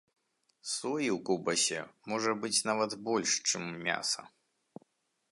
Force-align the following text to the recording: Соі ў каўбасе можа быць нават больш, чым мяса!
Соі 0.75 1.09
ў 1.15 1.17
каўбасе 1.29 1.81
можа 2.13 2.31
быць 2.45 2.63
нават 2.69 2.91
больш, 3.09 3.35
чым 3.49 3.63
мяса! 3.89 4.21